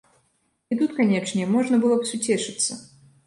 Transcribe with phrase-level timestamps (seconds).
[0.71, 2.81] І тут, канечне, можна было б суцешыцца.